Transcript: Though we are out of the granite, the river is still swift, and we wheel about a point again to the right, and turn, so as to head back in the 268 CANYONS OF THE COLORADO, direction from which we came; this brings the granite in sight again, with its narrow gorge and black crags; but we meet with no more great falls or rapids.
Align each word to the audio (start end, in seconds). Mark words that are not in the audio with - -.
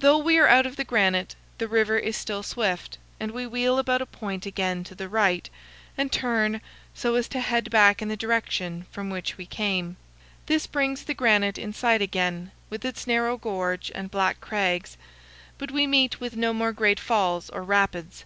Though 0.00 0.18
we 0.18 0.36
are 0.40 0.48
out 0.48 0.66
of 0.66 0.74
the 0.74 0.82
granite, 0.82 1.36
the 1.58 1.68
river 1.68 1.96
is 1.96 2.16
still 2.16 2.42
swift, 2.42 2.98
and 3.20 3.30
we 3.30 3.46
wheel 3.46 3.78
about 3.78 4.02
a 4.02 4.06
point 4.06 4.46
again 4.46 4.82
to 4.82 4.96
the 4.96 5.08
right, 5.08 5.48
and 5.96 6.10
turn, 6.10 6.60
so 6.92 7.14
as 7.14 7.28
to 7.28 7.38
head 7.38 7.70
back 7.70 8.02
in 8.02 8.08
the 8.08 8.16
268 8.16 8.58
CANYONS 8.58 8.82
OF 8.82 8.88
THE 8.88 8.92
COLORADO, 8.96 9.10
direction 9.14 9.30
from 9.30 9.38
which 9.38 9.38
we 9.38 9.46
came; 9.46 9.96
this 10.46 10.66
brings 10.66 11.04
the 11.04 11.14
granite 11.14 11.56
in 11.56 11.72
sight 11.72 12.02
again, 12.02 12.50
with 12.68 12.84
its 12.84 13.06
narrow 13.06 13.36
gorge 13.36 13.92
and 13.94 14.10
black 14.10 14.40
crags; 14.40 14.96
but 15.56 15.70
we 15.70 15.86
meet 15.86 16.18
with 16.18 16.34
no 16.34 16.52
more 16.52 16.72
great 16.72 16.98
falls 16.98 17.48
or 17.50 17.62
rapids. 17.62 18.24